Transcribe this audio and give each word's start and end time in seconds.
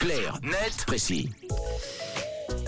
Clair, 0.00 0.38
net, 0.42 0.84
précis. 0.86 1.28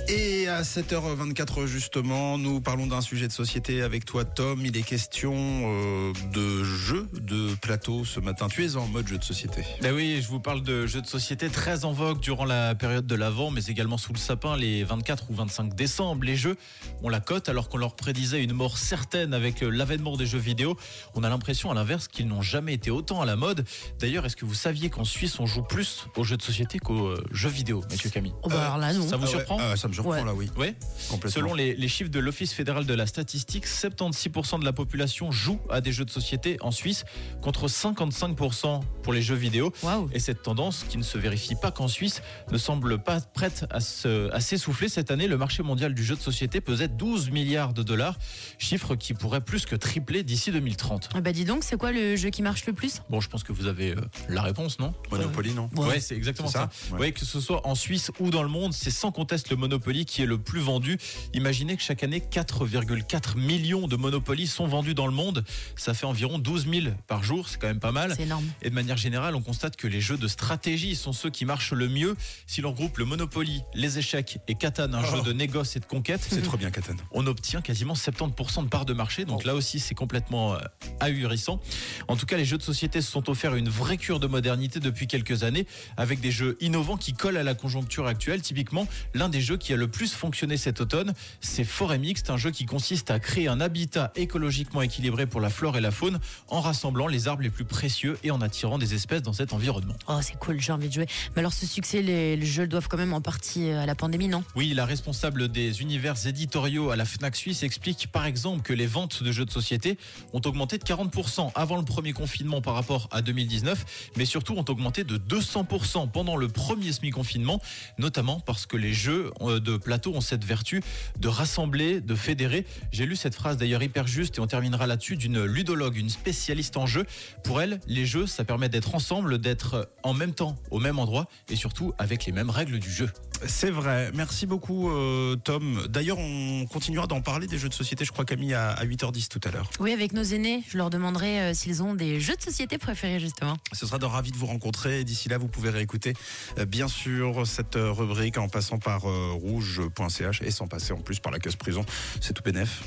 Et 0.06 0.48
à 0.48 0.60
7h24 0.60 1.64
justement, 1.64 2.36
nous 2.36 2.60
parlons 2.60 2.86
d'un 2.86 3.00
sujet 3.00 3.26
de 3.26 3.32
société 3.32 3.80
avec 3.80 4.04
toi 4.04 4.26
Tom. 4.26 4.60
Il 4.64 4.77
est 4.77 4.82
question 4.82 5.32
euh, 5.34 6.12
de 6.34 6.62
jeux 6.62 7.08
plateau 7.57 8.04
ce 8.04 8.21
matin. 8.21 8.49
Tu 8.49 8.64
es 8.64 8.77
en 8.77 8.87
mode 8.89 9.07
jeu 9.09 9.19
de 9.19 9.25
société. 9.25 9.64
Ben 9.80 9.95
oui, 9.95 10.21
je 10.23 10.29
vous 10.29 10.41
parle 10.41 10.62
de 10.62 10.87
jeux 10.87 11.01
de 11.03 11.07
société 11.07 11.49
très 11.49 11.85
en 11.85 11.93
vogue 11.93 12.21
durant 12.21 12.45
la 12.45 12.75
période 12.75 13.07
de 13.07 13.14
l'Avent, 13.14 13.50
mais 13.50 13.64
également 13.67 13.98
sous 13.98 14.12
le 14.12 14.18
sapin 14.18 14.57
les 14.57 14.85
24 14.85 15.30
ou 15.30 15.35
25 15.35 15.75
décembre. 15.75 16.25
Les 16.25 16.36
jeux, 16.36 16.57
on 17.03 17.09
la 17.09 17.21
cote 17.21 17.49
alors 17.49 17.68
qu'on 17.68 17.79
leur 17.79 17.95
prédisait 17.96 18.43
une 18.43 18.53
mort 18.53 18.79
certaine 18.79 19.35
avec 19.35 19.62
euh, 19.62 19.71
l'avènement 19.71 20.17
des 20.17 20.27
jeux 20.27 20.39
vidéo. 20.39 20.77
On 21.14 21.25
a 21.25 21.29
l'impression 21.29 21.71
à 21.71 21.75
l'inverse 21.75 22.09
qu'ils 22.09 22.27
n'ont 22.29 22.43
jamais 22.43 22.75
été 22.75 22.91
autant 22.91 23.21
à 23.21 23.27
la 23.27 23.36
mode. 23.36 23.64
D'ailleurs, 23.98 24.25
est-ce 24.27 24.37
que 24.37 24.45
vous 24.45 24.55
saviez 24.55 24.91
qu'en 24.91 25.05
Suisse 25.05 25.39
on 25.41 25.46
joue 25.46 25.62
plus 25.62 26.07
aux 26.16 26.25
jeux 26.25 26.37
de 26.37 26.43
société 26.43 26.79
qu'aux 26.79 27.07
euh, 27.09 27.25
jeux 27.32 27.48
vidéo, 27.50 27.82
Mathieu 27.91 28.11
Camille? 28.11 28.34
Oh 28.43 28.48
bah 28.48 28.62
alors 28.64 28.79
là, 28.79 28.93
non. 28.93 29.07
Ça 29.09 29.17
vous 29.17 29.25
Ah 29.25 29.26
ouais, 29.26 29.31
surprend? 29.32 29.59
ah, 29.61 29.76
Ça 29.76 29.89
me 29.89 29.93
surprend 29.93 30.12
Ouais. 30.12 30.25
là, 30.25 30.34
oui. 30.34 30.50
Ouais. 30.57 30.75
Complètement. 31.11 31.31
Selon 31.40 31.54
les, 31.54 31.75
les 31.75 31.89
chiffres 31.89 32.11
de 32.11 32.19
l'Office 32.19 32.53
fédéral 32.53 32.87
de 32.87 32.95
la 32.95 33.06
statistique, 33.06 33.67
76% 33.67 34.61
de 34.61 34.64
la 34.64 34.73
population 34.73 35.31
joue 35.31 35.59
à 35.70 35.81
des 35.81 35.92
jeux 35.92 36.05
de 36.05 36.11
société 36.11 36.56
en 36.61 36.70
Suisse 36.70 37.05
contre 37.42 37.69
55% 37.69 38.81
pour 39.03 39.12
les 39.12 39.20
jeux 39.20 39.34
vidéo. 39.34 39.73
Et 40.12 40.20
cette 40.20 40.42
tendance, 40.42 40.84
qui 40.89 40.97
ne 40.97 41.03
se 41.03 41.19
vérifie 41.19 41.56
pas 41.61 41.70
qu'en 41.73 41.89
Suisse, 41.89 42.23
ne 42.53 42.56
semble 42.59 42.98
pas 42.98 43.20
prête 43.20 43.67
à 43.70 43.81
se- 43.81 44.31
à 44.33 44.41
s'essouffler. 44.41 44.89
Cette 44.89 45.11
année, 45.11 45.27
le 45.27 45.37
marché 45.37 45.62
mondial 45.62 45.92
du 45.92 46.05
jeu 46.05 46.15
de 46.15 46.20
société 46.20 46.61
pesait 46.61 46.89
12 46.89 47.31
milliards 47.31 47.75
de 47.75 47.83
dollars, 47.83 48.17
chiffre 48.59 48.95
qui 48.95 49.12
pourrait 49.15 49.41
plus 49.41 49.67
que 49.67 49.75
tripler 49.75 50.23
d'ici 50.23 50.53
2030. 50.53 51.09
Ah 51.15 51.20
bah 51.20 51.33
dis 51.33 51.45
donc, 51.45 51.65
c'est 51.65 51.77
quoi 51.77 51.91
le 51.92 52.15
jeu 52.17 52.31
qui 52.31 52.42
marche 52.42 52.65
le 52.67 52.73
plus? 52.73 53.03
Bon, 53.11 53.20
je 53.20 53.28
pense 53.28 53.43
que 53.43 53.53
vous 53.53 53.67
avez 53.67 53.91
euh, 53.91 54.01
la 54.29 54.43
réponse, 54.43 54.79
non? 54.79 54.95
Monopoly, 55.11 55.53
non? 55.53 55.69
Ouais, 55.77 55.98
c'est 56.01 56.15
exactement 56.15 56.48
C'est 56.48 56.59
ça. 56.59 56.70
ça? 56.91 56.97
Ouais. 56.97 57.11
que 57.12 57.25
ce 57.25 57.41
soit 57.41 57.67
en 57.67 57.75
Suisse 57.75 58.11
ou 58.20 58.31
dans 58.31 58.43
le 58.45 58.48
monde, 58.48 58.73
c'est 58.73 58.91
sans 58.93 59.11
conteste 59.11 59.51
le 59.51 59.56
Monopoly 59.56 60.05
qui 60.05 60.23
est 60.23 60.27
le 60.27 60.39
plus 60.39 60.61
vendu. 60.61 60.97
Imaginez 61.34 61.77
que 61.77 61.83
chaque 61.83 62.05
année, 62.05 62.21
4,4 62.21 63.37
millions 63.37 63.89
de 63.89 63.97
Monopoly 63.97 64.47
sont 64.47 64.67
vendus 64.67 64.95
dans 64.95 65.06
le 65.06 65.12
monde. 65.12 65.45
Ça 65.77 65.93
fait 65.93 66.06
environ 66.06 66.39
12 66.39 66.69
000 66.71 66.87
par 67.09 67.25
jour, 67.25 67.31
c'est 67.48 67.58
quand 67.61 67.66
même 67.66 67.80
pas 67.80 67.92
mal. 67.92 68.14
C'est 68.16 68.25
énorme. 68.25 68.44
Et 68.62 68.70
de 68.70 68.75
manière 68.75 68.97
générale, 68.97 69.34
on 69.34 69.41
constate 69.42 69.77
que 69.77 69.86
les 69.86 70.00
jeux 70.00 70.16
de 70.19 70.28
stratégie 70.28 70.94
sont 70.97 71.12
ceux 71.12 71.30
qui 71.30 71.44
marchent 71.44 71.72
le 71.72 71.88
mieux. 71.88 72.16
Si 72.47 72.61
l'on 72.61 72.70
regroupe 72.70 72.98
le 72.98 73.05
Monopoly, 73.05 73.62
les 73.75 73.98
échecs 73.98 74.38
et 74.48 74.55
Catan, 74.55 74.92
un 74.92 75.02
Oh. 75.02 75.16
jeu 75.16 75.22
de 75.22 75.33
négoce 75.33 75.77
et 75.77 75.80
de 75.80 75.84
conquête, 75.86 76.20
C'est 76.28 76.42
trop 76.42 76.56
bien, 76.56 76.70
Catan. 76.70 76.94
on 77.12 77.27
obtient 77.27 77.60
quasiment 77.62 77.94
70% 77.94 78.62
de 78.64 78.69
part 78.69 78.84
de 78.84 78.92
marché. 78.92 79.25
Donc 79.25 79.44
là 79.44 79.55
aussi, 79.55 79.80
c'est 79.80 79.94
complètement 79.94 80.55
euh, 80.55 80.58
ahurissant. 81.00 81.60
En 82.08 82.16
tout 82.16 82.27
cas, 82.27 82.36
les 82.36 82.44
jeux 82.44 82.58
de 82.58 82.62
société 82.62 83.00
se 83.00 83.10
sont 83.10 83.28
offerts 83.30 83.55
une 83.55 83.69
vraie 83.69 83.97
cure 83.97 84.20
de 84.20 84.27
modernité 84.27 84.80
depuis 84.80 85.06
quelques 85.06 85.42
années, 85.42 85.66
avec 85.97 86.20
des 86.20 86.30
jeux 86.30 86.56
innovants 86.60 86.97
qui 86.97 87.12
collent 87.12 87.36
à 87.36 87.42
la 87.42 87.55
conjoncture 87.55 88.06
actuelle. 88.06 88.42
Typiquement, 88.42 88.86
l'un 89.14 89.28
des 89.28 89.41
jeux 89.41 89.56
qui 89.56 89.72
a 89.72 89.77
le 89.77 89.88
plus 89.88 90.12
fonctionné 90.12 90.56
cet 90.56 90.80
automne, 90.80 91.14
c'est 91.41 91.64
Forêt 91.64 91.98
Mixte, 91.98 92.30
un 92.30 92.36
jeu 92.36 92.50
qui 92.50 92.66
consiste 92.66 93.10
à 93.10 93.19
créer 93.19 93.48
un 93.48 93.60
habitat 93.60 94.12
écologiquement 94.16 94.83
équilibré 94.83 95.27
pour 95.27 95.41
la 95.41 95.50
flore 95.50 95.77
et 95.77 95.80
la 95.80 95.91
faune, 95.91 96.19
en 96.48 96.60
rassemblant 96.60 97.06
les 97.06 97.22
arbres 97.28 97.42
les 97.42 97.51
plus 97.51 97.65
précieux 97.65 98.19
et 98.23 98.31
en 98.31 98.41
attirant 98.41 98.78
des 98.78 98.95
espèces 98.95 99.23
dans 99.23 99.33
cet 99.33 99.53
environnement. 99.53 99.95
Oh, 100.09 100.19
c'est 100.23 100.39
cool, 100.39 100.61
j'ai 100.61 100.73
envie 100.73 100.89
de 100.89 100.92
jouer. 100.92 101.06
Mais 101.34 101.41
alors, 101.41 101.53
ce 101.53 101.67
succès, 101.67 102.03
les, 102.03 102.37
les 102.37 102.47
jeux 102.47 102.62
le 102.62 102.69
doivent 102.69 102.89
quand 102.89 102.97
même 102.97 103.12
en 103.12 103.20
partie 103.20 103.70
euh, 103.70 103.81
à 103.81 103.87
la 103.87 103.95
pandémie, 103.95 104.28
non? 104.28 104.45
Oui, 104.56 104.73
la 104.75 104.87
responsable 104.87 105.48
des 105.48 105.81
univers 105.81 106.15
éditoriaux 106.27 106.91
à 106.91 106.97
la 106.97 107.05
FNAC 107.05 107.37
Suisse 107.37 107.62
explique 107.62 108.09
par 108.11 108.27
exemple 108.27 108.62
que 108.62 108.73
les 108.73 108.87
ventes 108.87 109.23
de 109.23 109.33
jeux 109.33 109.45
de 109.45 109.50
société 109.50 109.98
ont 110.33 110.41
augmenté 110.45 110.78
de 110.78 110.84
40% 110.84 111.50
avant 111.55 111.77
le 111.77 111.84
premier 111.84 112.12
confinement 112.12 112.61
par 112.61 112.75
rapport 112.75 113.09
à 113.11 113.23
2019, 113.23 114.11
mais 114.17 114.25
surtout 114.25 114.55
ont 114.55 114.65
augmenté 114.69 115.05
de 115.05 115.17
200% 115.17 116.11
pendant 116.11 116.37
le 116.37 116.48
premier 116.48 116.93
semi-confinement, 116.93 117.61
notamment 117.98 118.41
parce 118.41 118.67
que 118.67 118.77
les 118.77 118.93
jeux 118.93 119.31
euh, 119.41 119.61
de 119.61 119.77
plateau 119.77 120.15
ont 120.15 120.20
cette 120.20 120.45
vertu 120.45 120.83
de 121.19 121.28
rassembler, 121.28 122.00
de 122.00 122.15
fédérer. 122.15 122.67
J'ai 122.93 123.06
lu 123.06 123.17
cette 123.17 123.34
phrase 123.34 123.56
d'ailleurs 123.56 123.83
hyper 123.83 124.06
juste 124.06 124.39
et 124.39 124.41
on 124.41 124.47
terminera 124.47 124.87
là-dessus 124.87 125.16
d'une 125.16 125.44
ludologue, 125.44 125.97
une 125.97 126.10
spécialiste 126.10 126.77
en 126.77 126.87
jeux. 126.87 127.06
Pour 127.45 127.61
elle, 127.61 127.81
les 127.87 128.06
jeux, 128.06 128.27
ça 128.27 128.45
permet 128.45 128.69
d'être 128.69 128.95
ensemble, 128.95 129.39
d'être 129.39 129.91
en 130.03 130.15
même 130.15 130.33
temps 130.33 130.56
au 130.71 130.78
même 130.78 130.99
endroit 130.99 131.27
et 131.49 131.56
surtout 131.56 131.93
avec 131.99 132.25
les 132.27 132.33
mêmes 132.33 132.50
règles 132.50 132.78
du 132.78 132.91
jeu. 132.91 133.11
C'est 133.47 133.71
vrai. 133.71 134.11
Merci 134.15 134.47
beaucoup, 134.47 134.91
euh, 134.91 135.34
Tom. 135.34 135.84
D'ailleurs, 135.89 136.19
on 136.19 136.65
continuera 136.67 137.09
d'en 137.09 137.21
parler 137.21 137.49
des 137.49 137.59
jeux 137.59 137.69
de 137.69 137.75
société, 137.75 138.05
je 138.05 138.12
crois, 138.12 138.25
Camille, 138.25 138.55
à, 138.55 138.71
à 138.71 138.84
8h10 138.84 139.27
tout 139.28 139.41
à 139.45 139.51
l'heure. 139.51 139.69
Oui, 139.81 139.93
avec 139.93 140.12
nos 140.12 140.22
aînés, 140.22 140.62
je 140.69 140.78
leur 140.78 140.91
demanderai 140.91 141.41
euh, 141.41 141.55
s'ils 141.55 141.83
ont 141.83 141.95
des 141.95 142.21
jeux 142.21 142.37
de 142.37 142.43
société 142.43 142.78
préférés, 142.78 143.19
justement. 143.19 143.56
Ce 143.72 143.84
sera 143.84 143.99
de 143.99 144.05
ravi 144.05 144.31
de 144.31 144.37
vous 144.37 144.47
rencontrer. 144.47 145.01
Et 145.01 145.05
D'ici 145.05 145.28
là, 145.28 145.39
vous 145.39 145.49
pouvez 145.49 145.71
réécouter, 145.71 146.15
euh, 146.59 146.67
bien 146.67 146.87
sûr, 146.87 147.45
cette 147.47 147.75
rubrique 147.77 148.39
en 148.39 148.49
passant 148.49 148.78
par 148.78 149.09
euh, 149.09 149.33
rouge.ch 149.33 150.43
et 150.43 150.51
sans 150.51 150.69
passer 150.69 150.93
en 150.93 150.99
plus 150.99 151.19
par 151.19 151.33
la 151.33 151.39
case 151.39 151.56
prison. 151.56 151.84
C'est 152.21 152.34
tout 152.34 152.43
bénef. 152.43 152.83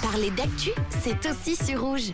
Parler 0.00 0.30
d'actu, 0.30 0.70
c'est 1.02 1.28
aussi 1.28 1.56
sur 1.56 1.82
rouge. 1.82 2.12